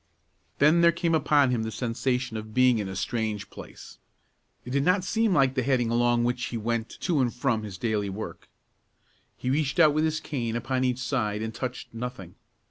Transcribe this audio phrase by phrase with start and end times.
[0.57, 3.99] Then there came upon him the sensation of being in a strange place.
[4.65, 7.77] It did not seem like the heading along which he went to and from his
[7.77, 8.49] daily work.
[9.37, 12.33] He reached out with his cane upon each side, and touched nothing.